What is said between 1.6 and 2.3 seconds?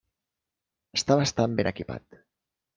ben equipat.